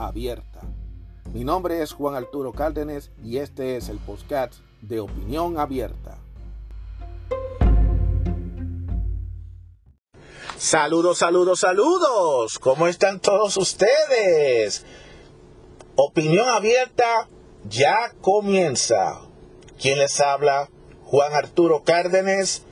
[0.00, 0.60] abierta.
[1.32, 6.18] Mi nombre es Juan Arturo Cárdenas y este es el podcast de Opinión Abierta.
[10.56, 12.58] Saludos, saludos, saludos.
[12.58, 14.84] ¿Cómo están todos ustedes?
[15.96, 17.28] Opinión Abierta
[17.68, 19.20] ya comienza.
[19.80, 20.68] ¿Quién les habla?
[21.04, 22.62] Juan Arturo Cárdenas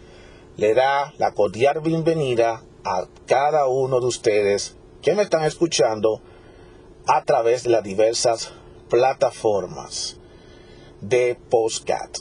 [0.56, 6.20] le da la cordial bienvenida a cada uno de ustedes que me están escuchando
[7.08, 8.50] a través de las diversas
[8.90, 10.18] plataformas
[11.00, 12.18] de Postcat.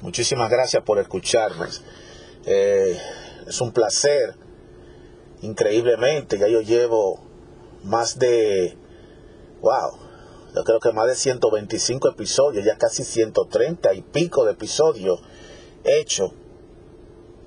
[0.00, 1.68] Muchísimas gracias por escucharme.
[2.44, 2.98] Eh,
[3.46, 4.34] es un placer,
[5.42, 7.20] increíblemente, ya yo llevo
[7.84, 8.76] más de,
[9.60, 9.92] wow,
[10.54, 15.20] yo creo que más de 125 episodios, ya casi 130 y pico de episodios
[15.84, 16.32] hechos,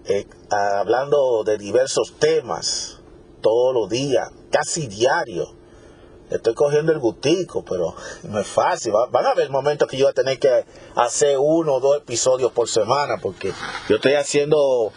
[0.06, 3.02] eh, hablando de diversos temas,
[3.42, 5.59] todos los días, casi diario
[6.30, 8.94] estoy cogiendo el gustico, pero no es fácil.
[9.12, 12.52] Van a haber momentos que yo voy a tener que hacer uno o dos episodios
[12.52, 13.52] por semana, porque
[13.88, 14.92] yo estoy haciendo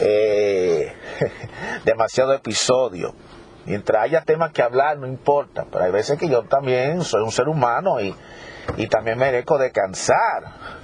[0.00, 0.92] eh,
[1.84, 3.12] demasiado episodios.
[3.64, 7.30] Mientras haya temas que hablar, no importa, pero hay veces que yo también soy un
[7.30, 8.14] ser humano y,
[8.76, 10.82] y también merezco descansar.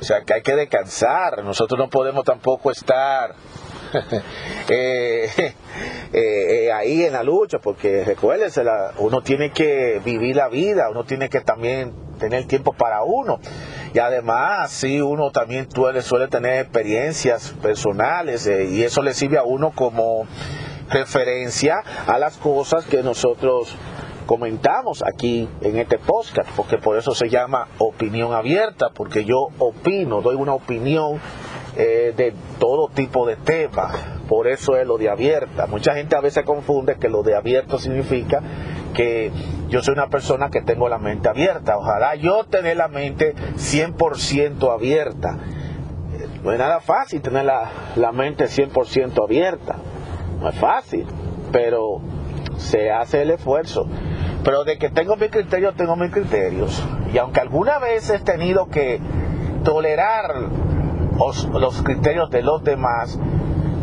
[0.00, 1.42] O sea, que hay que descansar.
[1.42, 3.34] Nosotros no podemos tampoco estar
[4.68, 5.54] Eh, eh,
[6.12, 8.64] eh, ahí en la lucha, porque recuérdense,
[8.98, 13.38] uno tiene que vivir la vida, uno tiene que también tener tiempo para uno.
[13.94, 19.44] Y además, sí, uno también suele, suele tener experiencias personales y eso le sirve a
[19.44, 20.26] uno como
[20.90, 23.76] referencia a las cosas que nosotros
[24.26, 30.20] comentamos aquí en este podcast, porque por eso se llama opinión abierta, porque yo opino,
[30.20, 31.20] doy una opinión
[31.76, 33.94] eh, de todo tipo de temas.
[34.28, 35.66] Por eso es lo de abierta.
[35.66, 38.42] Mucha gente a veces confunde que lo de abierto significa
[38.94, 39.30] que
[39.68, 41.76] yo soy una persona que tengo la mente abierta.
[41.76, 45.38] Ojalá yo tener la mente 100% abierta.
[46.42, 49.76] No es nada fácil tener la, la mente 100% abierta.
[50.40, 51.06] No es fácil,
[51.52, 52.00] pero
[52.56, 53.86] se hace el esfuerzo.
[54.44, 56.82] Pero de que tengo mis criterios, tengo mis criterios.
[57.12, 59.00] Y aunque alguna vez he tenido que
[59.64, 60.65] tolerar
[61.18, 63.18] los, criterios de los demás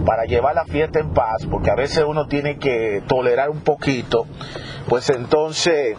[0.06, 4.26] para llevar la fiesta en paz, porque a veces uno tiene que tolerar un poquito,
[4.90, 5.98] pues entonces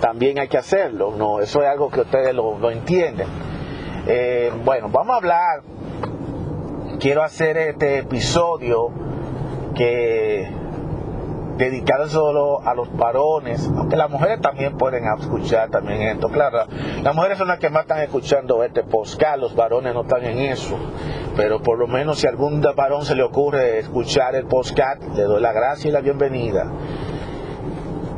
[0.00, 1.40] también hay que hacerlo, ¿no?
[1.40, 3.26] Eso es algo que ustedes lo, entienden.
[4.06, 5.62] Eh, bueno, vamos a hablar,
[6.98, 8.90] quiero hacer este episodio
[9.74, 10.61] que
[11.56, 16.28] dedicado solo a los varones, aunque las mujeres también pueden escuchar también esto.
[16.28, 16.66] Claro,
[17.02, 20.38] las mujeres son las que más están escuchando este podcast, los varones no están en
[20.38, 20.76] eso.
[21.36, 25.22] Pero por lo menos si a algún varón se le ocurre escuchar el podcast, le
[25.22, 26.70] doy la gracia y la bienvenida.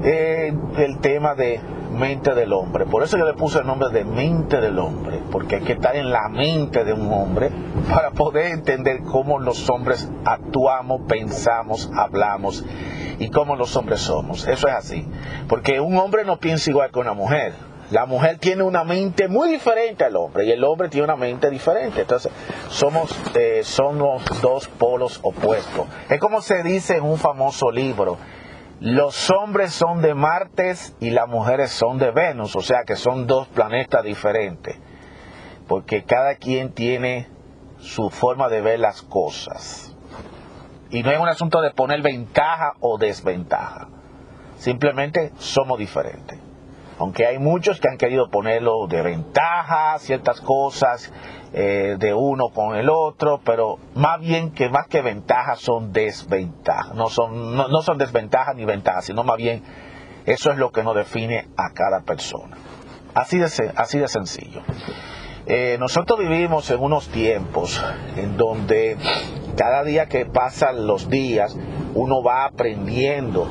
[0.02, 1.60] Eh, el tema de
[1.94, 2.86] mente del hombre.
[2.86, 5.94] Por eso yo le puse el nombre de mente del hombre, porque hay que estar
[5.96, 7.50] en la mente de un hombre
[7.88, 12.64] para poder entender cómo los hombres actuamos, pensamos, hablamos
[13.18, 14.46] y cómo los hombres somos.
[14.46, 15.06] Eso es así.
[15.48, 17.52] Porque un hombre no piensa igual que una mujer.
[17.90, 21.50] La mujer tiene una mente muy diferente al hombre y el hombre tiene una mente
[21.50, 22.00] diferente.
[22.00, 22.32] Entonces,
[22.68, 25.86] somos, eh, somos dos polos opuestos.
[26.08, 28.18] Es como se dice en un famoso libro.
[28.80, 33.26] Los hombres son de Marte y las mujeres son de Venus, o sea que son
[33.26, 34.76] dos planetas diferentes,
[35.68, 37.28] porque cada quien tiene
[37.78, 39.93] su forma de ver las cosas.
[40.90, 43.88] Y no es un asunto de poner ventaja o desventaja.
[44.58, 46.38] Simplemente somos diferentes.
[46.98, 51.12] Aunque hay muchos que han querido ponerlo de ventaja, ciertas cosas
[51.52, 56.94] eh, de uno con el otro, pero más bien que más que ventajas son desventajas.
[56.94, 59.62] No son, no, son desventajas ni ventajas, sino más bien
[60.24, 62.56] eso es lo que nos define a cada persona.
[63.14, 63.46] Así de,
[63.76, 64.62] así de sencillo.
[65.46, 67.82] Eh, nosotros vivimos en unos tiempos
[68.16, 68.96] en donde
[69.54, 71.56] cada día que pasan los días
[71.94, 73.46] uno va aprendiendo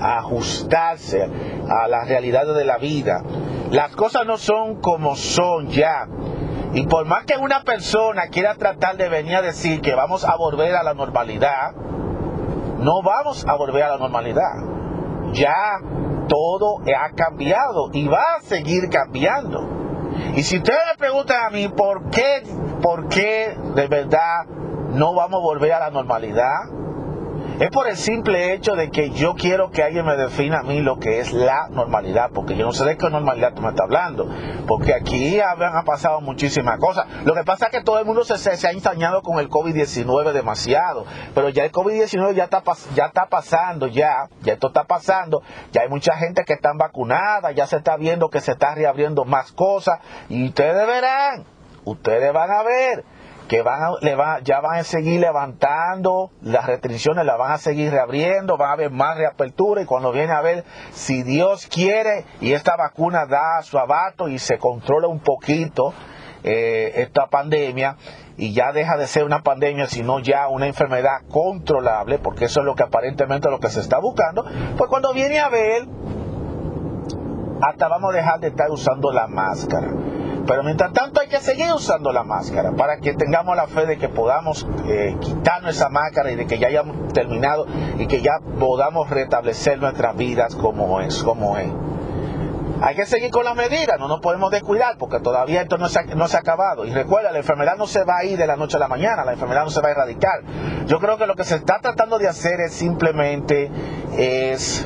[0.00, 1.22] a ajustarse
[1.68, 3.22] a las realidades de la vida.
[3.70, 6.08] Las cosas no son como son ya.
[6.74, 10.36] Y por más que una persona quiera tratar de venir a decir que vamos a
[10.36, 11.72] volver a la normalidad,
[12.78, 14.52] no vamos a volver a la normalidad.
[15.32, 15.54] Ya
[16.28, 19.82] todo ha cambiado y va a seguir cambiando.
[20.34, 22.42] Y si ustedes me preguntan a mí por qué,
[22.82, 24.46] por qué de verdad
[24.92, 26.68] no vamos a volver a la normalidad,
[27.60, 30.80] es por el simple hecho de que yo quiero que alguien me defina a mí
[30.80, 33.84] lo que es la normalidad, porque yo no sé de qué normalidad tú me estás
[33.84, 34.28] hablando,
[34.66, 37.06] porque aquí han pasado muchísimas cosas.
[37.24, 41.04] Lo que pasa es que todo el mundo se, ha ensañado con el COVID-19 demasiado,
[41.34, 42.62] pero ya el COVID-19 ya está,
[42.94, 45.42] ya está pasando, ya, ya esto está pasando,
[45.72, 49.24] ya hay mucha gente que está vacunada, ya se está viendo que se está reabriendo
[49.24, 51.44] más cosas, y ustedes verán,
[51.84, 53.04] ustedes van a ver
[53.48, 58.56] que van le ya van a seguir levantando las restricciones, las van a seguir reabriendo,
[58.56, 62.76] van a haber más reapertura y cuando viene a ver si Dios quiere y esta
[62.76, 65.92] vacuna da su abato y se controla un poquito
[66.44, 67.96] eh, esta pandemia
[68.36, 72.66] y ya deja de ser una pandemia, sino ya una enfermedad controlable, porque eso es
[72.66, 74.44] lo que aparentemente lo que se está buscando,
[74.76, 75.86] pues cuando viene a ver,
[77.62, 79.88] hasta vamos a dejar de estar usando la máscara.
[80.46, 83.98] Pero mientras tanto hay que seguir usando la máscara para que tengamos la fe de
[83.98, 87.66] que podamos eh, quitarnos esa máscara y de que ya hayamos terminado
[87.98, 91.68] y que ya podamos restablecer nuestras vidas como es, como es.
[92.84, 96.00] Hay que seguir con las medidas, no nos podemos descuidar porque todavía esto no se,
[96.00, 96.84] ha, no se ha acabado.
[96.84, 99.24] Y recuerda, la enfermedad no se va a ir de la noche a la mañana,
[99.24, 100.42] la enfermedad no se va a erradicar.
[100.86, 103.70] Yo creo que lo que se está tratando de hacer es simplemente
[104.18, 104.84] es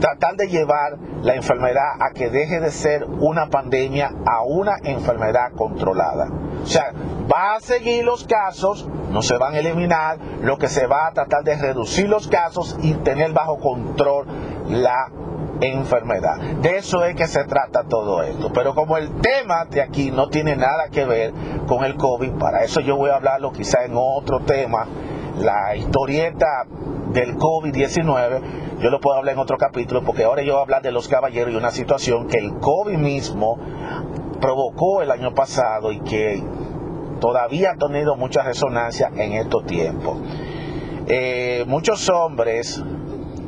[0.00, 5.52] tratar de llevar la enfermedad a que deje de ser una pandemia a una enfermedad
[5.56, 6.28] controlada.
[6.62, 6.92] O sea,
[7.32, 11.12] va a seguir los casos, no se van a eliminar, lo que se va a
[11.12, 14.26] tratar de reducir los casos y tener bajo control
[14.68, 15.10] la
[15.60, 16.36] enfermedad.
[16.60, 18.52] De eso es que se trata todo esto.
[18.52, 21.32] Pero como el tema de aquí no tiene nada que ver
[21.66, 24.86] con el COVID, para eso yo voy a hablarlo quizá en otro tema,
[25.38, 26.66] la historieta
[27.14, 30.82] del COVID-19, yo lo puedo hablar en otro capítulo, porque ahora yo voy a hablar
[30.82, 33.56] de los caballeros y una situación que el COVID mismo
[34.40, 36.42] provocó el año pasado y que
[37.20, 40.18] todavía ha tenido mucha resonancia en estos tiempos.
[41.06, 42.82] Eh, muchos hombres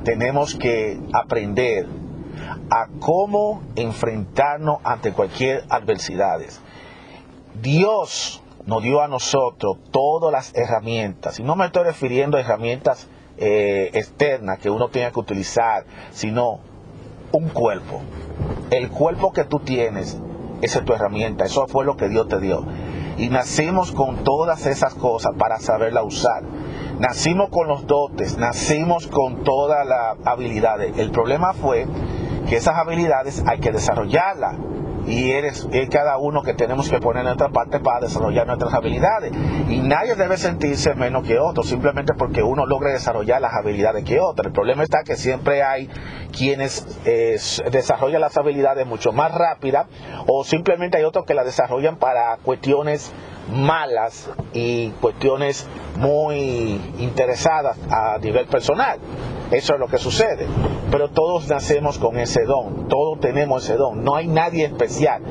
[0.05, 1.87] tenemos que aprender
[2.71, 6.39] a cómo enfrentarnos ante cualquier adversidad.
[7.61, 13.09] Dios nos dio a nosotros todas las herramientas, y no me estoy refiriendo a herramientas
[13.39, 16.61] eh, externa que uno tiene que utilizar, sino
[17.33, 18.01] un cuerpo.
[18.71, 20.19] El cuerpo que tú tienes,
[20.63, 22.65] esa es tu herramienta, eso fue lo que Dios te dio.
[23.19, 26.43] Y nacimos con todas esas cosas para saberla usar.
[26.99, 30.97] Nacimos con los dotes, nacimos con todas las habilidades.
[30.99, 31.87] El problema fue
[32.49, 34.57] que esas habilidades hay que desarrollarlas
[35.07, 39.33] y eres es cada uno que tenemos que poner nuestra parte para desarrollar nuestras habilidades.
[39.69, 44.21] Y nadie debe sentirse menos que otro, simplemente porque uno logre desarrollar las habilidades que
[44.21, 44.47] otro.
[44.47, 45.89] El problema está que siempre hay
[46.37, 47.39] quienes eh,
[47.71, 49.87] desarrollan las habilidades mucho más rápidas
[50.27, 53.13] o simplemente hay otros que las desarrollan para cuestiones
[53.49, 55.67] malas y cuestiones
[55.97, 58.99] muy interesadas a nivel personal.
[59.51, 60.47] Eso es lo que sucede.
[60.91, 65.23] Pero todos nacemos con ese don, todos tenemos ese don, no hay nadie especial.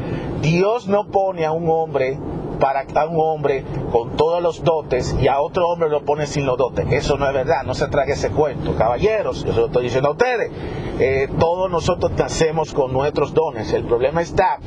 [0.42, 2.18] Dios no pone a un hombre
[2.60, 6.46] para a un hombre con todos los dotes y a otro hombre lo pone sin
[6.46, 6.86] los dotes.
[6.92, 8.76] Eso no es verdad, no se trague ese cuento.
[8.76, 10.52] Caballeros, yo se lo estoy diciendo a ustedes,
[11.00, 13.74] eh, todos nosotros nacemos con nuestros dones.
[13.74, 14.60] El problema está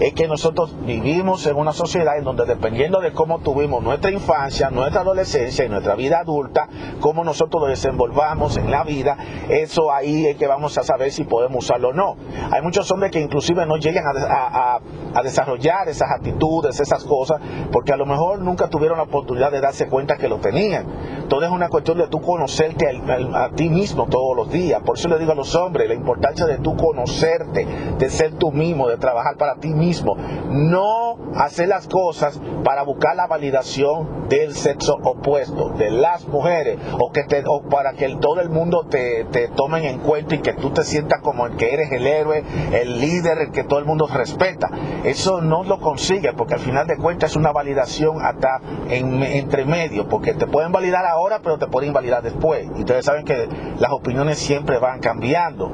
[0.00, 4.70] es que nosotros vivimos en una sociedad en donde dependiendo de cómo tuvimos nuestra infancia,
[4.70, 6.68] nuestra adolescencia y nuestra vida adulta,
[7.00, 9.16] cómo nosotros lo desenvolvamos en la vida,
[9.48, 12.16] eso ahí es que vamos a saber si podemos usarlo o no.
[12.50, 14.80] Hay muchos hombres que inclusive no llegan a,
[15.16, 17.40] a desarrollar esas actitudes, esas cosas,
[17.72, 20.86] porque a lo mejor nunca tuvieron la oportunidad de darse cuenta que lo tenían.
[21.28, 22.86] Todo es una cuestión de tú conocerte
[23.34, 24.82] a, ti mismo todos los días.
[24.82, 27.66] Por eso le digo a los hombres la importancia de tú conocerte,
[27.98, 30.16] de ser tú mismo, de trabajar para ti mismo.
[30.50, 37.12] No hacer las cosas para buscar la validación del sexo opuesto, de las mujeres, o,
[37.12, 40.54] que te, o para que todo el mundo te, te tomen en cuenta y que
[40.54, 43.84] tú te sientas como el que eres el héroe, el líder, el que todo el
[43.84, 44.68] mundo respeta.
[45.04, 49.64] Eso no lo consigue porque al final de cuentas es una validación hasta en, entre
[49.64, 52.66] medio, porque te pueden validar ahora, pero te pueden validar después.
[52.76, 55.65] Y ustedes saben que las opiniones siempre van cambiando.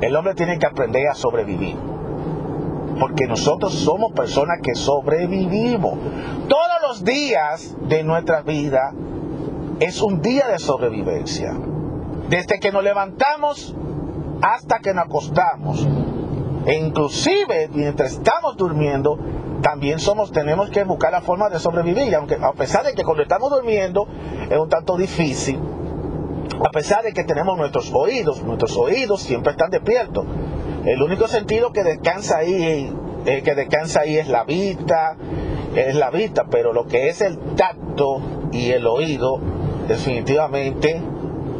[0.00, 1.76] El hombre tiene que aprender a sobrevivir.
[3.00, 5.98] Porque nosotros somos personas que sobrevivimos.
[6.48, 8.92] Todos los días de nuestra vida
[9.80, 11.54] es un día de sobrevivencia.
[12.28, 13.74] Desde que nos levantamos
[14.42, 15.86] hasta que nos acostamos.
[16.66, 19.18] E inclusive mientras estamos durmiendo,
[19.62, 23.22] también somos, tenemos que buscar la forma de sobrevivir, aunque a pesar de que cuando
[23.22, 24.06] estamos durmiendo
[24.50, 25.58] es un tanto difícil,
[26.64, 30.24] A pesar de que tenemos nuestros oídos, nuestros oídos siempre están despiertos.
[30.84, 32.92] El único sentido que descansa ahí,
[33.26, 35.16] eh, que descansa ahí es la vista,
[35.74, 38.20] es la vista, pero lo que es el tacto
[38.52, 39.40] y el oído,
[39.88, 41.02] definitivamente,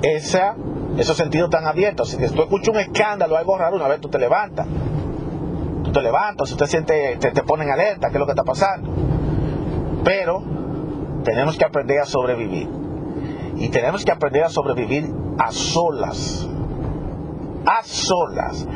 [0.03, 0.57] esa,
[0.97, 2.11] esos sentidos están abiertos.
[2.11, 4.67] Si tú escuchas un escándalo, algo raro, una vez tú te levantas.
[5.83, 8.45] Tú te levantas, si te sientes, te, te ponen alerta, qué es lo que está
[8.45, 8.91] pasando.
[10.05, 10.43] Pero
[11.25, 12.86] tenemos que aprender a sobrevivir.
[13.57, 16.49] Y tenemos que aprender a sobrevivir a solas.
[17.67, 18.67] A solas.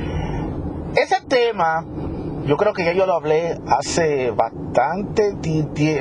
[0.96, 1.84] Ese tema
[2.46, 5.36] yo creo que yo lo hablé hace bastante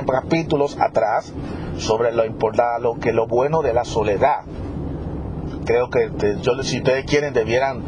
[0.05, 1.33] capítulos atrás
[1.77, 4.45] sobre lo importante, lo que lo bueno de la soledad.
[5.65, 6.09] Creo que
[6.41, 7.83] yo, si ustedes quieren debieran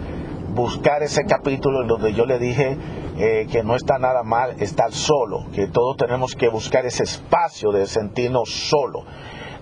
[0.54, 2.78] buscar ese capítulo en donde yo le dije
[3.18, 7.72] eh, que no está nada mal estar solo, que todos tenemos que buscar ese espacio
[7.72, 9.06] de sentirnos solo.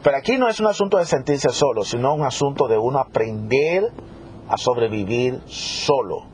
[0.04, 3.92] Pero aquí no es un asunto de sentirse solo, sino un asunto de uno aprender
[4.48, 6.30] a sobrevivir solo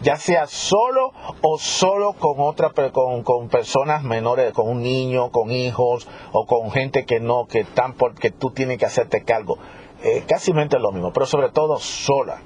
[0.00, 5.50] ya sea solo o solo con otra con, con personas menores, con un niño, con
[5.50, 9.58] hijos o con gente que no, que están porque tú tienes que hacerte cargo.
[10.02, 12.40] Eh, casi mente lo mismo, pero sobre todo sola.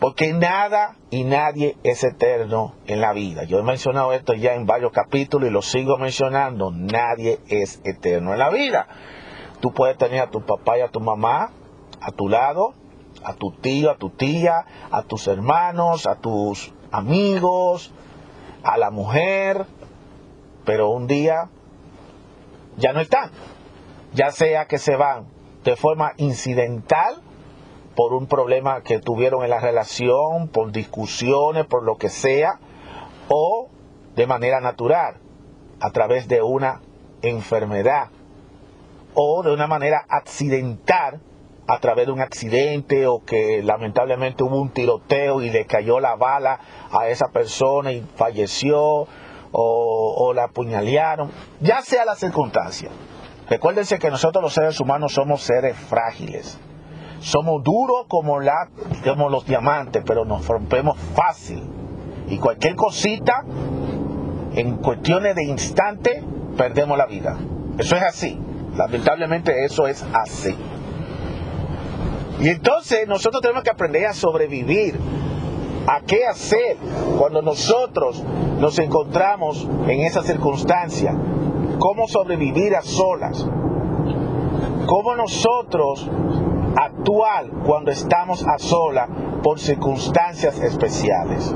[0.00, 3.44] Porque nada y nadie es eterno en la vida.
[3.44, 6.70] Yo he mencionado esto ya en varios capítulos y lo sigo mencionando.
[6.70, 8.86] Nadie es eterno en la vida.
[9.60, 11.52] Tú puedes tener a tu papá y a tu mamá
[12.00, 12.74] a tu lado,
[13.24, 17.92] a tu tío, a tu tía, a tus hermanos, a tus amigos,
[18.62, 19.66] a la mujer,
[20.64, 21.50] pero un día
[22.76, 23.30] ya no están.
[24.14, 25.26] Ya sea que se van
[25.64, 27.22] de forma incidental
[27.94, 32.60] por un problema que tuvieron en la relación, por discusiones, por lo que sea,
[33.28, 33.68] o
[34.14, 35.16] de manera natural,
[35.80, 36.80] a través de una
[37.22, 38.10] enfermedad,
[39.20, 41.20] o de una manera accidental,
[41.66, 46.14] a través de un accidente o que lamentablemente hubo un tiroteo y le cayó la
[46.14, 46.60] bala
[46.92, 49.06] a esa persona y falleció
[49.50, 52.90] o, la apuñalearon, ya sea la circunstancia.
[53.50, 56.58] Recuérdense que nosotros los seres humanos somos seres frágiles.
[57.18, 58.70] Somos duros como, la,
[59.04, 61.68] como los diamantes, pero nos rompemos fácil.
[62.28, 63.42] Y cualquier cosita,
[64.54, 66.22] en cuestiones de instante,
[66.56, 67.36] perdemos la vida.
[67.78, 68.47] Eso es así.
[68.78, 70.54] Lamentablemente eso es así.
[72.38, 74.96] Y entonces nosotros tenemos que aprender a sobrevivir,
[75.88, 76.76] a qué hacer
[77.18, 78.22] cuando nosotros
[78.60, 81.12] nos encontramos en esa circunstancia,
[81.80, 83.44] cómo sobrevivir a solas,
[84.86, 86.08] cómo nosotros
[86.76, 89.08] actuar cuando estamos a solas
[89.42, 91.52] por circunstancias especiales.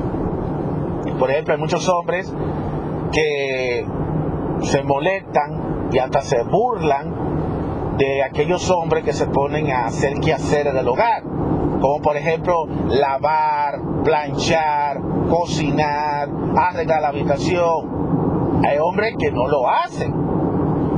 [1.17, 2.29] Por ejemplo, hay muchos hombres
[3.13, 3.85] que
[4.63, 10.73] se molestan y hasta se burlan de aquellos hombres que se ponen a hacer quehaceres
[10.73, 11.21] del hogar,
[11.79, 18.61] como por ejemplo lavar, planchar, cocinar, arreglar la habitación.
[18.67, 20.13] Hay hombres que no lo hacen,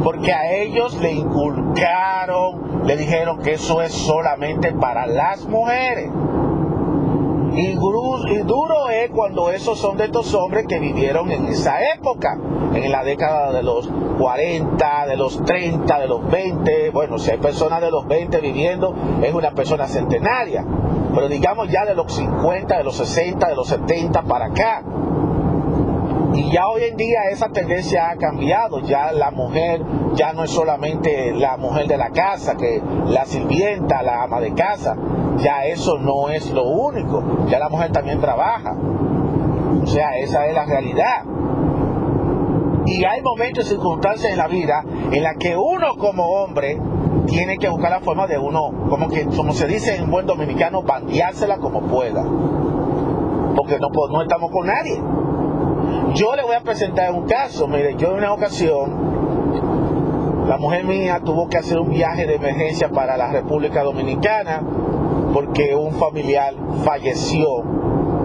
[0.02, 6.10] porque a ellos le inculcaron, le dijeron que eso es solamente para las mujeres.
[7.56, 12.38] Y, duro es cuando esos son de estos hombres que vivieron en esa época,
[12.74, 16.90] en la década de los 40, de los 30, de los 20.
[16.90, 18.94] Bueno, si hay personas de los 20 viviendo,
[19.24, 20.66] es una persona centenaria.
[21.14, 24.84] Pero digamos ya de los 50, de los 60, de los 70 para acá.
[26.34, 29.82] Y ya hoy en día esa tendencia ha cambiado, ya la mujer
[30.16, 34.54] ya no es solamente la mujer de la casa, que la sirvienta, la ama de
[34.54, 34.98] casa,
[35.38, 38.76] ya eso no es lo único, ya la mujer también trabaja.
[39.84, 41.24] O sea, esa es la realidad.
[42.86, 46.80] Y hay momentos y circunstancias en la vida en las que uno como hombre
[47.26, 50.84] tiene que buscar la forma de uno, como que como se dice en buen dominicano,
[50.84, 52.24] bandeársela como pueda.
[53.56, 55.02] Porque no, no estamos con nadie.
[56.14, 57.68] Yo le voy a presentar un caso.
[57.68, 62.90] Mire, yo en una ocasión, la mujer mía tuvo que hacer un viaje de emergencia
[62.90, 64.62] para la República Dominicana
[65.36, 66.54] porque un familiar
[66.86, 67.46] falleció,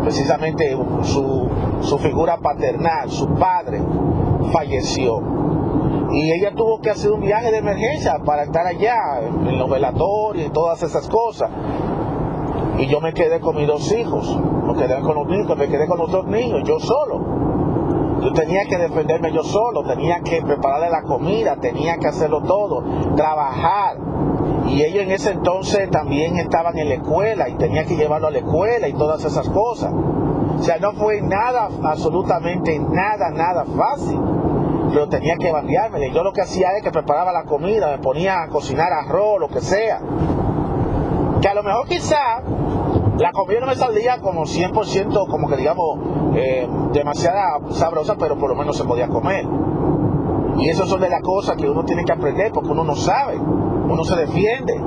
[0.00, 1.48] precisamente su,
[1.80, 3.82] su figura paternal, su padre,
[4.52, 5.20] falleció.
[6.12, 10.46] Y ella tuvo que hacer un viaje de emergencia para estar allá, en los velatorios
[10.46, 11.50] y todas esas cosas.
[12.78, 14.38] Y yo me quedé con mis dos hijos,
[14.68, 18.20] me quedé con los niños, me quedé con los dos niños, yo solo.
[18.22, 22.84] Yo tenía que defenderme yo solo, tenía que prepararle la comida, tenía que hacerlo todo,
[23.16, 23.96] trabajar.
[24.70, 28.30] Y ellos en ese entonces también estaban en la escuela y tenía que llevarlo a
[28.30, 29.92] la escuela y todas esas cosas.
[29.92, 34.20] O sea, no fue nada, absolutamente nada, nada fácil.
[34.92, 36.12] Pero tenía que bandearme.
[36.12, 39.48] Yo lo que hacía es que preparaba la comida, me ponía a cocinar arroz, lo
[39.48, 40.00] que sea.
[41.40, 42.42] que a lo mejor quizá
[43.18, 45.98] la comida no me salía como 100%, como que digamos,
[46.36, 49.46] eh, demasiada sabrosa, pero por lo menos se podía comer.
[50.58, 53.40] Y eso son de las cosas que uno tiene que aprender porque uno no sabe,
[53.90, 54.80] uno se defiende.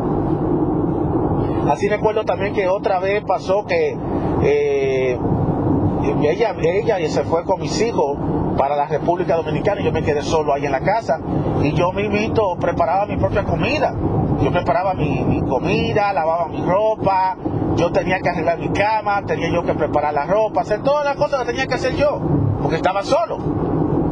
[1.69, 3.97] Así recuerdo también que otra vez pasó que
[4.43, 5.17] eh,
[6.23, 8.17] ella, ella se fue con mis hijos
[8.57, 11.19] para la República Dominicana y yo me quedé solo ahí en la casa
[11.61, 13.93] y yo mismito preparaba mi propia comida.
[14.41, 17.37] Yo preparaba mi, comida, lavaba mi ropa,
[17.75, 21.15] yo tenía que arreglar mi cama, tenía yo que preparar la ropa, hacer todas las
[21.15, 22.19] cosas que tenía que hacer yo,
[22.61, 23.37] porque estaba solo.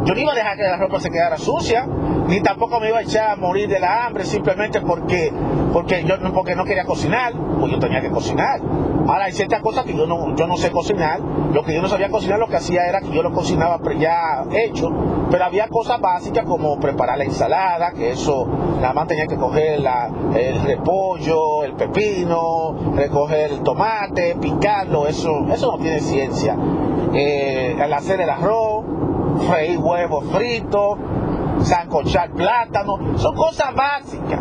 [0.06, 1.86] Yo no iba a dejar que la ropa se quedara sucia,
[2.28, 5.32] ni tampoco me iba a echar a morir de la hambre simplemente porque,
[5.74, 8.62] porque, yo, porque no quería cocinar, pues yo tenía que cocinar.
[9.08, 11.88] Ahora hay ciertas cosas que yo no, yo no sé cocinar, lo que yo no
[11.88, 14.92] sabía cocinar lo que hacía era que yo lo cocinaba ya hecho,
[15.30, 18.48] pero había cosas básicas como preparar la ensalada, que eso
[18.80, 19.82] nada más tenía que coger
[20.36, 26.56] el repollo, el pepino, recoger el tomate, picarlo, eso, eso no tiene ciencia.
[27.14, 28.86] Eh, el hacer el arroz,
[29.48, 30.98] freír huevos fritos,
[31.64, 34.40] sancochar plátano, son cosas básicas,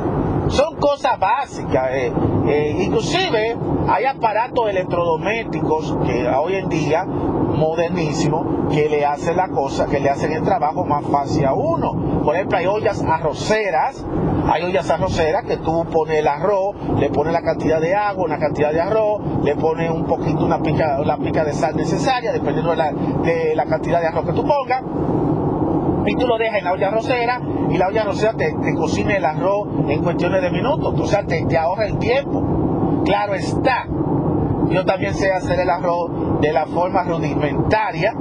[0.49, 1.91] son cosas básicas.
[1.93, 2.13] Eh,
[2.47, 3.57] eh, inclusive
[3.89, 10.09] hay aparatos electrodomésticos que hoy en día modernísimos que le hacen la cosa, que le
[10.09, 12.23] hacen el trabajo más fácil a uno.
[12.25, 14.05] Por ejemplo, hay ollas arroceras,
[14.47, 18.39] hay ollas arroceras que tú pones el arroz, le pones la cantidad de agua, una
[18.39, 22.71] cantidad de arroz, le pones un poquito, una pica, la pica de sal necesaria, dependiendo
[22.71, 24.83] de la, de la cantidad de arroz que tú pongas
[26.07, 27.41] y tú lo dejas en la olla arrocera
[27.71, 31.25] y la olla arrocera te, te cocina el arroz en cuestiones de minutos, o sea,
[31.25, 33.03] te, te ahorra el tiempo.
[33.05, 33.87] Claro está,
[34.71, 38.15] yo también sé hacer el arroz de la forma rudimentaria,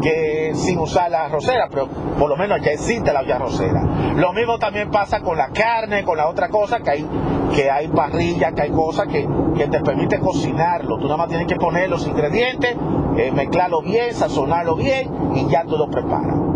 [0.00, 3.82] que sin usar la arrocera, pero por lo menos ya existe la olla arrocera.
[4.14, 7.06] Lo mismo también pasa con la carne, con la otra cosa, que hay,
[7.54, 10.98] que hay parrilla, que hay cosas que, que te permite cocinarlo.
[10.98, 12.76] Tú nada más tienes que poner los ingredientes,
[13.16, 16.47] eh, mezclarlo bien, sazonarlo bien y ya tú lo preparas.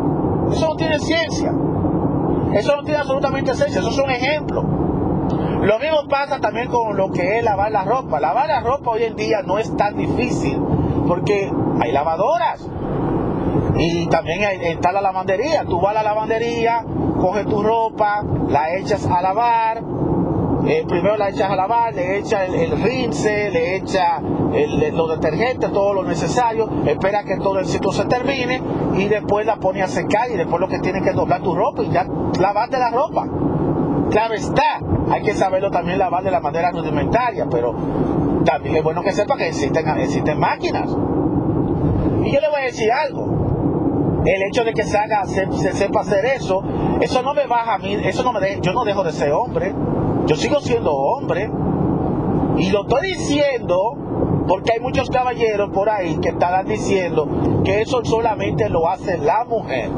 [0.52, 1.52] Eso no tiene ciencia.
[2.54, 3.80] Eso no tiene absolutamente ciencia.
[3.80, 4.64] Eso son ejemplos.
[5.62, 8.20] Lo mismo pasa también con lo que es lavar la ropa.
[8.20, 10.60] Lavar la ropa hoy en día no es tan difícil
[11.06, 12.68] porque hay lavadoras.
[13.76, 15.64] Y también está la lavandería.
[15.64, 16.84] Tú vas a la lavandería,
[17.18, 19.82] coges tu ropa, la echas a lavar,
[20.66, 24.22] eh, primero la echas a lavar, le echas el, rince, le echas
[24.92, 28.62] los detergentes, todo lo necesario, espera que todo el ciclo se termine
[28.94, 31.82] y después la pones a secar y después lo que tienes que doblar tu ropa
[31.82, 32.06] y ya
[32.38, 33.26] lavarte la ropa.
[34.10, 37.74] Claro está, hay que saberlo también lavar de la manera rudimentaria, pero
[38.44, 40.88] también es bueno que sepa que existen, existen máquinas.
[42.24, 46.00] Y yo le voy a decir algo, el hecho de que se haga, se, sepa
[46.00, 46.62] hacer eso,
[47.00, 49.74] eso no me baja a mí, eso no me yo no dejo de ser hombre.
[50.26, 51.50] Yo sigo siendo hombre.
[52.56, 53.76] Y lo estoy diciendo
[54.46, 57.28] porque hay muchos caballeros por ahí que están diciendo
[57.64, 59.90] que eso solamente lo hace la mujer.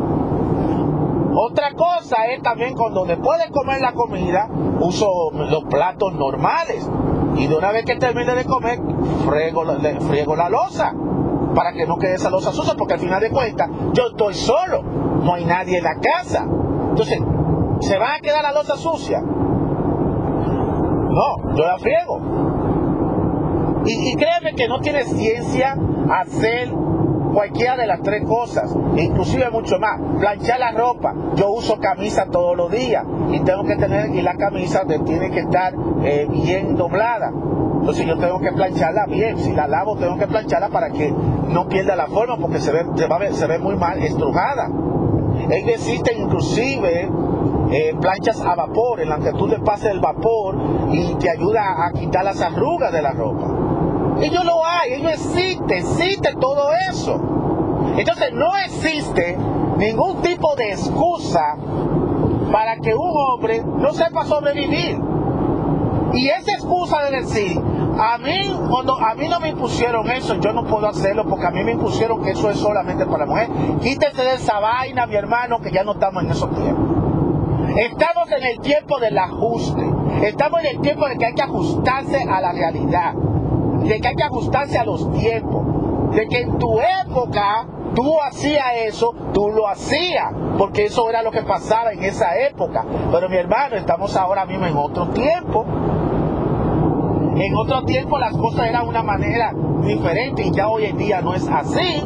[1.37, 4.49] Otra cosa es también cuando después de comer la comida
[4.81, 6.89] uso los platos normales
[7.37, 8.79] y de una vez que termine de comer
[9.27, 9.65] friego,
[10.07, 10.95] friego la losa
[11.55, 14.83] para que no quede esa losa sucia porque al final de cuentas yo estoy solo,
[14.83, 16.47] no hay nadie en la casa.
[16.91, 17.19] Entonces,
[17.81, 19.21] ¿se va a quedar la losa sucia?
[21.15, 22.21] No, yo la friego.
[23.87, 25.77] Y, créeme que no tiene ciencia
[26.11, 26.71] hacer
[27.33, 30.01] cualquiera de las tres cosas, inclusive mucho más.
[30.19, 34.35] Planchar la ropa, yo uso camisa todos los días y tengo que tener, y la
[34.35, 37.31] camisa tiene que estar eh, bien doblada.
[37.81, 41.13] Entonces yo tengo que plancharla bien, si la lavo tengo que plancharla para que
[41.49, 42.87] no pierda la forma porque se ve,
[43.33, 44.69] se, ve muy mal estrujada.
[45.51, 47.11] Existe inclusive
[47.71, 50.57] eh, planchas a vapor en las que tú le pases el vapor
[50.91, 53.47] y te ayuda a quitar las arrugas de la ropa.
[54.21, 57.21] Ellos lo hay, ellos existe, existe todo eso.
[57.97, 59.37] Entonces no existe
[59.77, 61.57] ningún tipo de excusa
[62.53, 64.99] para que un hombre no sepa sobrevivir.
[66.13, 67.61] Y esa excusa de decir,
[67.99, 71.51] a mí, cuando a mí no me impusieron eso, yo no puedo hacerlo porque a
[71.51, 73.49] mí me impusieron que eso es solamente para la mujer.
[73.83, 76.94] Quítese de esa vaina, mi hermano, que ya no estamos en esos tiempos.
[77.77, 79.83] Estamos en el tiempo del ajuste.
[80.23, 83.15] Estamos en el tiempo de que hay que ajustarse a la realidad.
[83.15, 86.15] De que hay que ajustarse a los tiempos.
[86.15, 90.33] De que en tu época tú hacías eso, tú lo hacías.
[90.57, 92.85] Porque eso era lo que pasaba en esa época.
[93.11, 95.65] Pero mi hermano, estamos ahora mismo en otro tiempo.
[97.37, 101.35] En otro tiempo las cosas eran una manera diferente y ya hoy en día no
[101.35, 102.05] es así.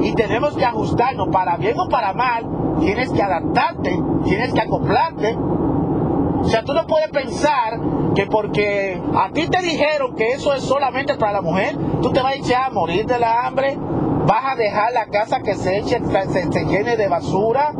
[0.00, 5.36] Y tenemos que ajustarnos para bien o para mal tienes que adaptarte, tienes que acoplarte.
[5.36, 7.80] O sea, tú no puedes pensar
[8.14, 12.20] que porque a ti te dijeron que eso es solamente para la mujer, tú te
[12.20, 13.78] vas a echar a morir de la hambre,
[14.26, 17.72] vas a dejar la casa que se eche, se, se llene de basura,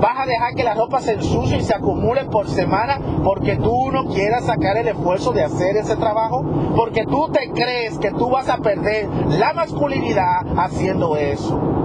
[0.00, 3.90] vas a dejar que la ropa se ensucie y se acumule por semana porque tú
[3.92, 6.44] no quieras sacar el esfuerzo de hacer ese trabajo,
[6.76, 11.77] porque tú te crees que tú vas a perder la masculinidad haciendo eso.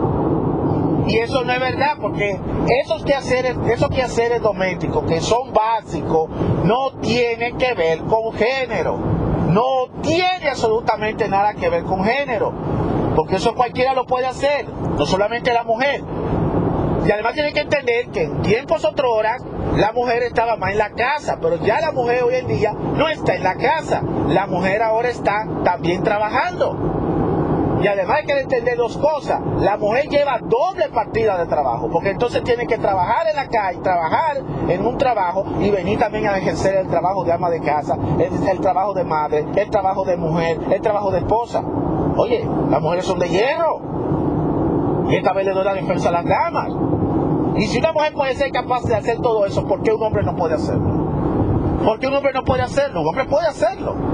[1.08, 6.30] Y eso no es verdad, porque esos quehaceres, esos quehaceres domésticos que son básicos
[6.64, 8.98] no tienen que ver con género.
[9.50, 12.54] No tiene absolutamente nada que ver con género.
[13.16, 16.04] Porque eso cualquiera lo puede hacer, no solamente la mujer.
[17.06, 19.44] Y además tienen que entender que en tiempos horas
[19.76, 23.10] la mujer estaba más en la casa, pero ya la mujer hoy en día no
[23.10, 24.02] está en la casa.
[24.30, 26.93] La mujer ahora está también trabajando.
[27.84, 29.42] Y además hay que entender dos cosas.
[29.60, 33.80] La mujer lleva doble partida de trabajo, porque entonces tiene que trabajar en la calle,
[33.80, 34.38] trabajar
[34.70, 38.62] en un trabajo y venir también a ejercer el trabajo de ama de casa, el,
[38.62, 41.62] trabajo de madre, el trabajo de mujer, el trabajo de esposa.
[42.16, 43.82] Oye, las mujeres son de hierro.
[45.12, 46.72] Esta vez le doy la defensa a las damas.
[47.58, 50.24] Y si una mujer puede ser capaz de hacer todo eso, ¿por qué un hombre
[50.24, 51.04] no puede hacerlo?
[51.84, 53.02] ¿Por qué un hombre no puede hacerlo?
[53.02, 54.13] Un hombre puede hacerlo.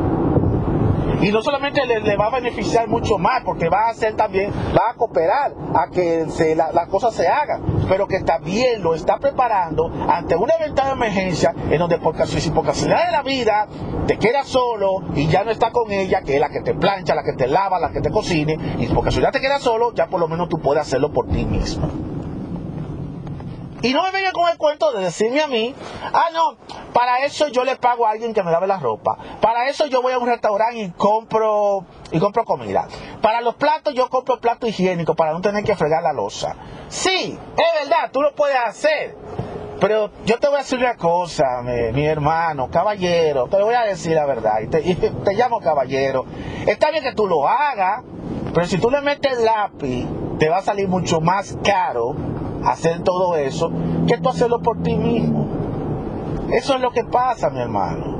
[1.21, 4.91] Y no solamente le, va a beneficiar mucho más, porque va a hacer también, va
[4.91, 10.35] a cooperar a que las cosas se hagan, pero que bien, lo está preparando ante
[10.35, 13.67] una eventual emergencia en donde por casualidad de la vida
[14.07, 17.15] te quedas solo y ya no está con ella, que es la que te plancha,
[17.15, 20.07] la que te lava, la que te cocine, y por casualidad te quedas solo, ya
[20.07, 22.08] por lo menos tú puedes hacerlo por ti mismo.
[23.81, 25.73] Y no me venga con el cuento de decirme a mí,
[26.13, 26.57] ah, no,
[26.91, 29.17] para eso yo le pago a alguien que me lave la ropa.
[29.41, 32.87] Para eso yo voy a un restaurante y compro y compro comida.
[33.21, 36.55] Para los platos yo compro plato higiénico para no tener que fregar la losa.
[36.89, 39.15] Sí, es verdad, tú lo puedes hacer.
[39.79, 44.13] Pero yo te voy a decir una cosa, mi, hermano, caballero, te voy a decir
[44.13, 46.25] la verdad, y te, y te llamo caballero.
[46.67, 48.03] Está bien que tú lo hagas,
[48.53, 50.05] pero si tú le metes lápiz,
[50.37, 52.13] te va a salir mucho más caro
[52.65, 53.71] hacer todo eso
[54.07, 55.47] que tú hacerlo por ti mismo.
[56.51, 58.17] Eso es lo que pasa, mi hermano.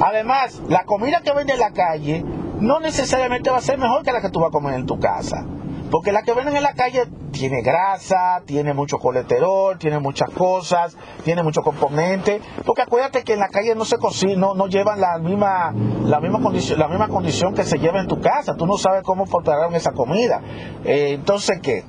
[0.00, 2.24] Además, la comida que vende en la calle
[2.60, 4.98] no necesariamente va a ser mejor que la que tú vas a comer en tu
[4.98, 5.44] casa.
[5.90, 10.96] Porque la que venden en la calle tiene grasa, tiene mucho colesterol, tiene muchas cosas,
[11.24, 12.42] tiene muchos componentes.
[12.64, 15.72] Porque acuérdate que en la calle no se cocina, no, llevan la misma,
[16.04, 18.54] la misma condición, la misma condición que se lleva en tu casa.
[18.56, 20.40] Tú no sabes cómo prepararon esa comida.
[20.84, 21.84] Eh, entonces, ¿qué?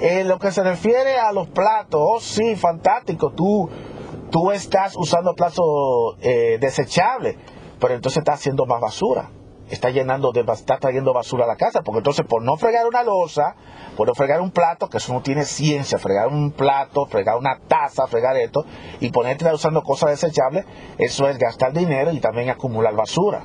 [0.00, 3.68] En lo que se refiere a los platos, oh sí, fantástico, tú,
[4.30, 5.64] tú estás usando platos
[6.20, 7.36] eh, desechables,
[7.78, 9.30] pero entonces estás haciendo más basura.
[9.70, 13.02] Está llenando de, está trayendo basura a la casa, porque entonces por no fregar una
[13.02, 13.56] losa,
[13.96, 17.60] por no fregar un plato, que eso no tiene ciencia, fregar un plato, fregar una
[17.66, 18.66] taza, fregar esto,
[19.00, 20.66] y ponerte usando cosas desechables,
[20.98, 23.44] eso es gastar dinero y también acumular basura.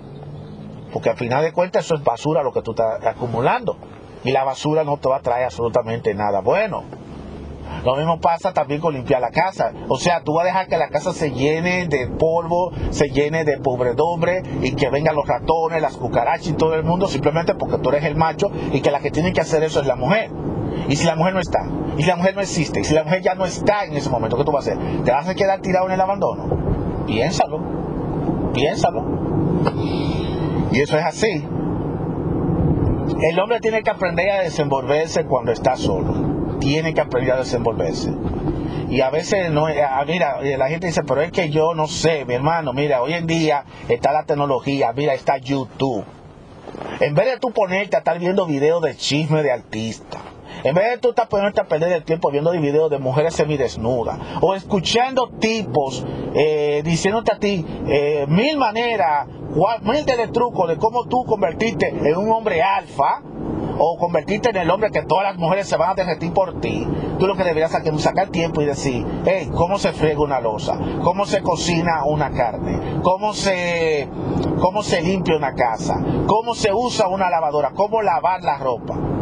[0.92, 3.78] Porque al final de cuentas eso es basura lo que tú estás acumulando
[4.24, 6.84] y la basura no te va a traer absolutamente nada bueno.
[7.84, 9.72] Lo mismo pasa también con limpiar la casa.
[9.88, 13.46] O sea, tú vas a dejar que la casa se llene de polvo, se llene
[13.46, 17.78] de pobredumbre y que vengan los ratones, las cucarachas y todo el mundo simplemente porque
[17.78, 20.30] tú eres el macho y que la que tiene que hacer eso es la mujer.
[20.90, 23.04] Y si la mujer no está, y si la mujer no existe, y si la
[23.04, 25.04] mujer ya no está en ese momento, ¿qué tú vas a hacer?
[25.04, 27.06] ¿Te vas a quedar tirado en el abandono?
[27.06, 27.60] Piénsalo,
[28.54, 29.04] piénsalo.
[30.72, 31.46] Y eso es así.
[33.22, 36.58] El hombre tiene que aprender a desenvolverse cuando está solo.
[36.60, 38.12] Tiene que aprender a desenvolverse.
[38.90, 42.24] Y a veces no, ah, mira, la gente dice, pero es que yo no sé,
[42.26, 46.06] mi hermano, mira, hoy en día está la tecnología, mira, está YouTube.
[47.02, 50.19] En vez de tú ponerte a estar viendo videos de chisme de artistas,
[50.64, 54.18] en vez de tú estar poniendo a perder el tiempo viendo videos de mujeres semidesnudas
[54.42, 59.28] o escuchando tipos eh, diciéndote a ti eh, mil maneras,
[59.84, 63.22] mil de trucos de cómo tú convertiste en un hombre alfa
[63.82, 66.86] o convertirte en el hombre que todas las mujeres se van a derretir por ti,
[67.18, 70.78] tú lo que deberías es sacar tiempo y decir, hey, ¿cómo se friega una losa?
[71.02, 73.00] ¿Cómo se cocina una carne?
[73.02, 74.10] ¿Cómo se,
[74.60, 75.96] cómo se limpia una casa?
[76.28, 77.72] ¿Cómo se usa una lavadora?
[77.74, 79.19] ¿Cómo lavar la ropa?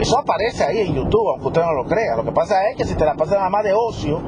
[0.00, 2.16] Eso aparece ahí en YouTube, aunque usted no lo crea.
[2.16, 4.20] Lo que pasa es que si te la pasas nada más de ocio,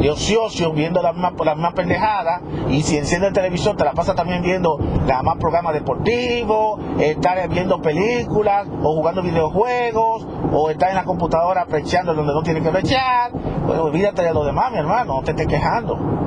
[0.00, 3.92] y ocioso, viendo la misma, la misma pendejada, y si enciende el televisor te la
[3.92, 10.88] pasa también viendo nada más programas deportivos, estar viendo películas, o jugando videojuegos, o estar
[10.88, 13.30] en la computadora apreciando donde no tiene que apreciar,
[13.66, 16.19] pues olvídate de lo demás, mi hermano, no te estés quejando.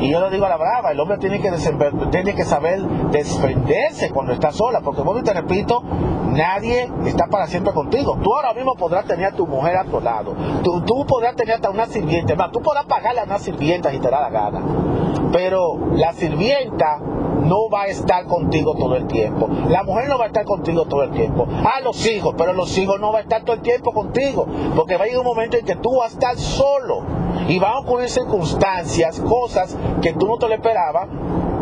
[0.00, 1.50] Y yo lo digo a la brava, el hombre tiene que,
[2.10, 5.82] tiene que saber desprenderse cuando está sola, porque vos te repito,
[6.32, 8.18] nadie está para siempre contigo.
[8.22, 11.56] Tú ahora mismo podrás tener a tu mujer a tu lado, tú, tú podrás tener
[11.56, 14.62] hasta una sirviente, más tú podrás pagarle a una sirvienta si te da la gana.
[15.32, 16.98] Pero la sirvienta
[17.50, 19.48] no va a estar contigo todo el tiempo.
[19.68, 21.48] La mujer no va a estar contigo todo el tiempo.
[21.50, 24.46] Ah, los hijos, pero los hijos no van a estar todo el tiempo contigo.
[24.76, 27.02] Porque va a llegar un momento en que tú vas a estar solo.
[27.48, 31.08] Y van a ocurrir circunstancias, cosas que tú no te lo esperabas,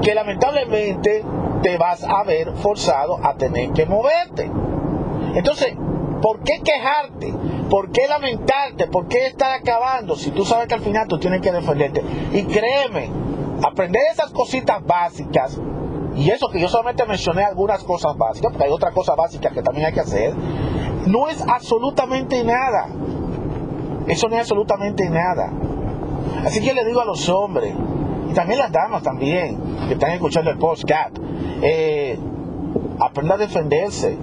[0.03, 1.24] que lamentablemente
[1.62, 4.51] te vas a ver forzado a tener que moverte.
[5.35, 5.74] Entonces,
[6.20, 7.33] ¿por qué quejarte?
[7.70, 8.88] ¿Por qué lamentarte?
[8.88, 12.03] ¿Por qué estar acabando si tú sabes que al final tú tienes que defenderte?
[12.35, 13.11] Y créeme,
[13.62, 15.59] aprender esas cositas básicas,
[16.19, 19.63] y eso que yo solamente mencioné algunas cosas básicas, porque hay otras cosas básicas que
[19.63, 20.35] también hay que hacer,
[21.07, 22.89] no es absolutamente nada.
[24.09, 25.53] Eso no es absolutamente nada.
[26.45, 27.73] Así que le digo a los hombres,
[28.29, 31.17] y también las damas también, que están escuchando el podcast,
[31.63, 32.19] eh,
[32.99, 34.19] aprenda a defenderse,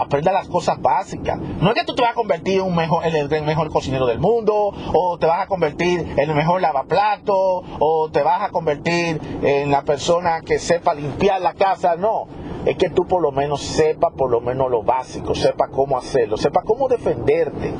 [0.00, 1.38] aprenda las cosas básicas.
[1.38, 4.06] No es que tú te vas a convertir en, un mejor, en el mejor cocinero
[4.06, 8.50] del mundo, o te vas a convertir en el mejor lavaplato, o te vas a
[8.50, 11.96] convertir en la persona que sepa limpiar la casa.
[11.96, 12.26] No,
[12.64, 16.36] es que tú por lo menos sepas por lo menos lo básico, sepa cómo hacerlo,
[16.36, 17.72] sepa cómo defenderte.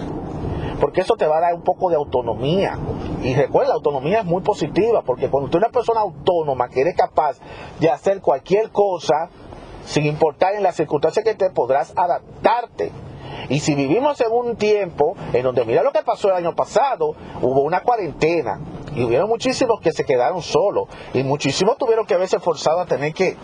[0.81, 2.79] Porque eso te va a dar un poco de autonomía.
[3.23, 6.83] Y recuerda, la autonomía es muy positiva, porque cuando tú eres una persona autónoma que
[6.83, 7.39] eres capaz
[7.81, 9.29] de hacer cualquier cosa,
[9.89, 12.93] sin importar en las circunstancias que te podrás adaptarte.
[13.49, 17.15] Y si vivimos en un tiempo en donde mira lo que pasó el año pasado,
[17.41, 18.61] hubo una cuarentena
[18.95, 23.15] y hubieron muchísimos que se quedaron solos y muchísimos tuvieron que verse forzados a tener
[23.15, 23.37] que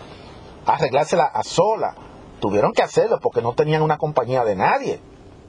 [0.67, 1.95] arreglársela a sola.
[2.39, 4.99] Tuvieron que hacerlo porque no tenían una compañía de nadie.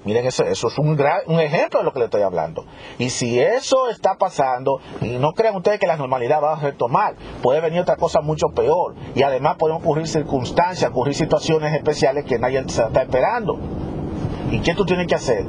[0.07, 2.65] Miren, eso, eso es un, un ejemplo de lo que le estoy hablando.
[2.97, 7.17] Y si eso está pasando, y no crean ustedes que la normalidad va a retomar,
[7.43, 8.95] puede venir otra cosa mucho peor.
[9.17, 13.59] Y además pueden ocurrir circunstancias, ocurrir situaciones especiales que nadie se está esperando.
[14.53, 15.45] ¿Y qué tú tienes que hacer?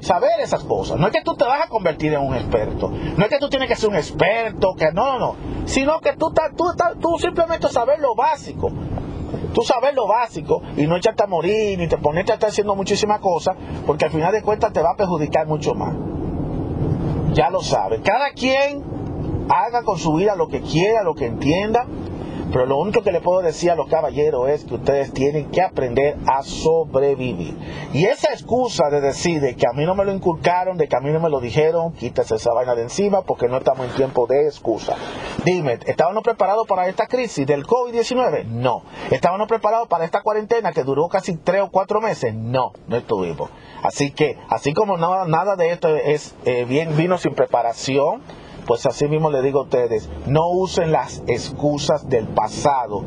[0.00, 0.98] saber esas cosas.
[0.98, 2.90] No es que tú te vas a convertir en un experto.
[2.90, 5.36] No es que tú tienes que ser un experto, que no, no, no.
[5.66, 8.70] Sino que tú, tú, tú simplemente saber lo básico.
[9.52, 12.74] Tú sabes lo básico y no echarte a morir ni te ponerte a estar haciendo
[12.74, 15.94] muchísimas cosas porque al final de cuentas te va a perjudicar mucho más.
[17.34, 18.00] Ya lo sabes.
[18.02, 18.82] Cada quien
[19.48, 21.86] haga con su vida lo que quiera, lo que entienda
[22.52, 25.62] pero lo único que le puedo decir a los caballeros es que ustedes tienen que
[25.62, 27.56] aprender a sobrevivir.
[27.92, 30.96] Y esa excusa de decir de que a mí no me lo inculcaron, de que
[30.96, 33.94] a mí no me lo dijeron, quítese esa vaina de encima porque no estamos en
[33.94, 34.96] tiempo de excusa.
[35.44, 38.44] Dime, ¿estábamos preparados para esta crisis del COVID-19?
[38.46, 38.82] No.
[39.10, 42.34] ¿Estábamos preparados para esta cuarentena que duró casi tres o cuatro meses?
[42.34, 43.50] No, no estuvimos.
[43.82, 48.22] Así que, así como nada, de esto es eh, bien vino sin preparación,
[48.68, 53.02] pues así mismo le digo a ustedes, no usen las excusas del pasado.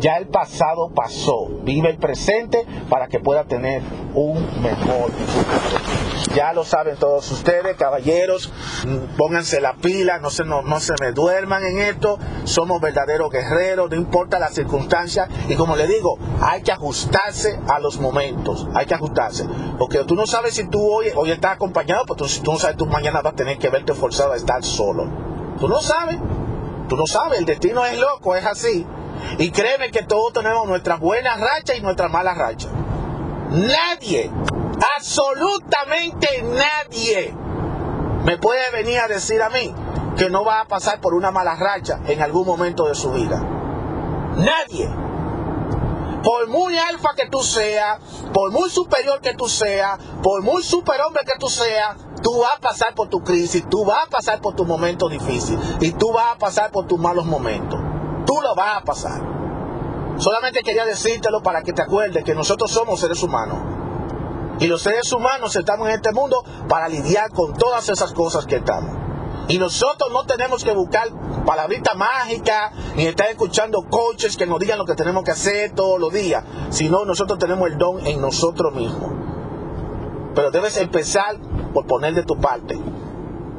[0.00, 1.48] Ya el pasado pasó.
[1.62, 3.82] Vive el presente para que pueda tener
[4.14, 5.80] un mejor futuro.
[6.34, 8.50] Ya lo saben todos ustedes, caballeros.
[9.18, 12.18] Pónganse la pila, no se, no, no se me duerman en esto.
[12.44, 15.28] Somos verdaderos guerreros, no importa las circunstancias.
[15.48, 18.68] Y como le digo, hay que ajustarse a los momentos.
[18.74, 19.46] Hay que ajustarse.
[19.78, 22.76] Porque tú no sabes si tú hoy, hoy estás acompañado, pero tú, tú no sabes,
[22.76, 25.08] tú mañana vas a tener que verte forzado a estar solo.
[25.58, 26.16] Tú no sabes.
[26.88, 28.84] Tú no sabes, el destino es loco, es así.
[29.38, 32.70] Y créeme que todos tenemos nuestras buenas rachas y nuestras malas rachas.
[33.50, 34.30] Nadie,
[34.96, 37.34] absolutamente nadie,
[38.24, 39.74] me puede venir a decir a mí
[40.16, 43.42] que no va a pasar por una mala racha en algún momento de su vida.
[44.36, 44.88] Nadie.
[46.22, 47.98] Por muy alfa que tú seas,
[48.34, 52.60] por muy superior que tú seas, por muy superhombre que tú seas, tú vas a
[52.60, 56.34] pasar por tu crisis, tú vas a pasar por tu momento difícil y tú vas
[56.34, 57.80] a pasar por tus malos momentos.
[58.54, 59.20] Vas a pasar.
[60.18, 63.58] Solamente quería decírtelo para que te acuerdes que nosotros somos seres humanos.
[64.58, 68.56] Y los seres humanos estamos en este mundo para lidiar con todas esas cosas que
[68.56, 68.90] estamos.
[69.48, 71.08] Y nosotros no tenemos que buscar
[71.46, 75.98] palabrita mágica ni estar escuchando coaches que nos digan lo que tenemos que hacer todos
[75.98, 79.10] los días, sino nosotros tenemos el don en nosotros mismos.
[80.34, 81.38] Pero debes empezar
[81.72, 82.74] por poner de tu parte.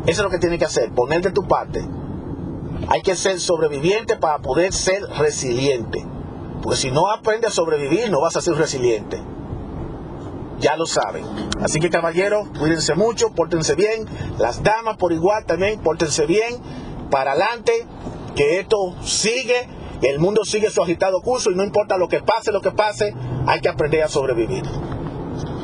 [0.06, 1.86] Eso es lo que tienes que hacer, poner de tu parte.
[2.88, 6.06] Hay que ser sobreviviente para poder ser resiliente.
[6.62, 9.22] Porque si no aprendes a sobrevivir, no vas a ser resiliente.
[10.60, 11.26] Ya lo saben.
[11.62, 14.06] Así que caballeros, cuídense mucho, pórtense bien.
[14.38, 16.58] Las damas por igual también, pórtense bien.
[17.10, 17.86] Para adelante,
[18.36, 19.67] que esto sigue.
[20.02, 23.13] El mundo sigue su agitado curso y no importa lo que pase, lo que pase,
[23.48, 24.63] hay que aprender a sobrevivir.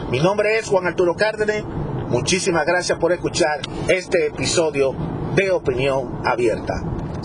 [0.10, 1.63] Mi nombre es Juan Arturo Cárdenas.
[2.10, 4.95] Muchísimas gracias por escuchar este episodio
[5.36, 6.96] de Opinión Abierta.